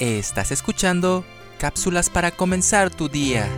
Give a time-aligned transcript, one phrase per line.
[0.00, 1.24] Estás escuchando
[1.58, 3.48] cápsulas para comenzar tu día.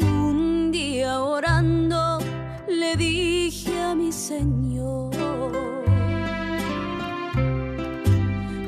[0.00, 2.20] Un día orando
[2.68, 5.10] le dije a mi Señor,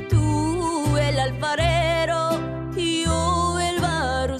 [0.09, 2.39] tú el alfarero
[2.75, 4.37] y yo el barro.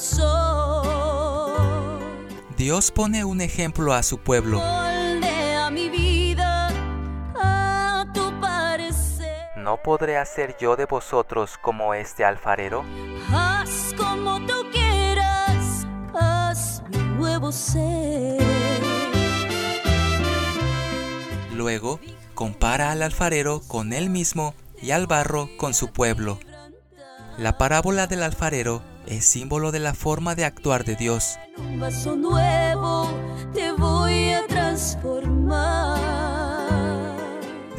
[2.58, 4.62] Dios pone un ejemplo a su pueblo.
[9.70, 12.84] ¿No podré hacer yo de vosotros como este alfarero?
[13.32, 15.86] Haz como tú quieras,
[16.20, 18.42] haz mi nuevo ser.
[21.54, 22.00] Luego,
[22.34, 26.40] compara al alfarero con él mismo y al barro con su pueblo.
[27.38, 31.38] La parábola del alfarero es símbolo de la forma de actuar de Dios.
[31.56, 33.08] En un vaso nuevo
[33.54, 35.89] te voy a transformar.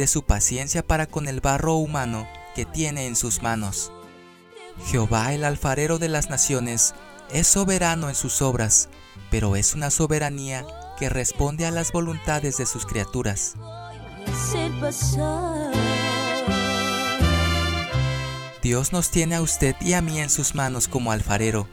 [0.01, 3.93] De su paciencia para con el barro humano que tiene en sus manos.
[4.87, 6.95] Jehová el alfarero de las naciones
[7.31, 8.89] es soberano en sus obras,
[9.31, 10.65] pero es una soberanía
[10.99, 13.57] que responde a las voluntades de sus criaturas.
[18.63, 21.69] Dios nos tiene a usted y a mí en sus manos como alfarero.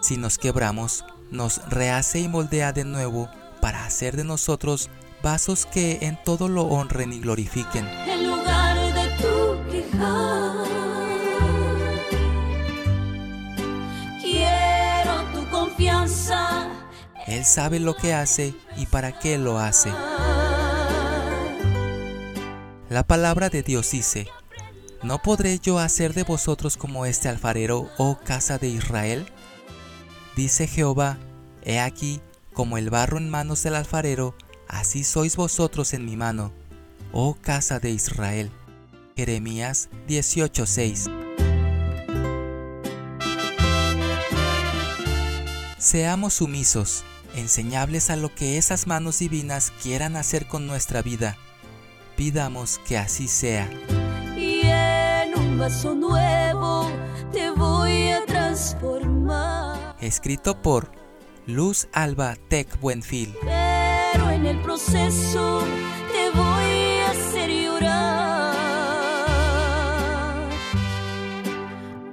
[0.00, 3.28] Si nos quebramos, nos rehace y moldea de nuevo
[3.60, 4.88] para hacer de nosotros
[5.22, 7.86] vasos que en todo lo honren y glorifiquen.
[8.06, 10.66] En lugar de tu quejar,
[14.20, 16.68] quiero tu confianza.
[17.26, 19.90] Él sabe lo que hace y para qué lo hace.
[22.88, 24.28] La palabra de Dios dice,
[25.02, 29.26] ¿no podré yo hacer de vosotros como este alfarero, oh casa de Israel?
[30.36, 31.18] Dice Jehová,
[31.62, 32.20] he aquí,
[32.52, 34.36] como el barro en manos del alfarero,
[34.68, 36.52] así sois vosotros en mi mano,
[37.12, 38.50] oh casa de Israel.
[39.16, 41.10] Jeremías 18:6
[45.78, 47.04] Seamos sumisos,
[47.36, 51.36] enseñables a lo que esas manos divinas quieran hacer con nuestra vida.
[52.16, 53.70] Pidamos que así sea.
[54.36, 56.90] Y en un vaso nuevo
[57.32, 59.96] te voy a transformar.
[60.00, 60.90] Escrito por
[61.46, 63.36] Luz Alba Tech Buenfil.
[64.16, 65.62] Pero en el proceso
[66.10, 68.54] te voy a hacer llorar.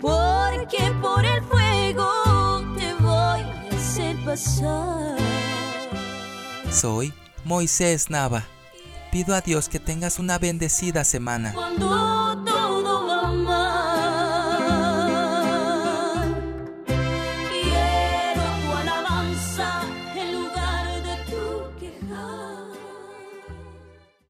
[0.02, 2.12] Porque por el fuego
[2.76, 5.16] te voy a hacer pasar.
[6.70, 7.14] Soy
[7.46, 8.44] Moisés Nava.
[9.10, 11.54] Pido a Dios que tengas una bendecida semana.
[11.54, 12.53] Cuando